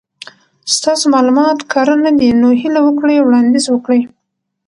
[0.75, 4.01] ستاسو مالومات کره ندي نو هیله وکړئ وړاندیز وکړئ